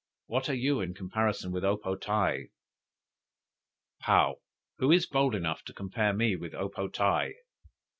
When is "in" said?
0.81-0.95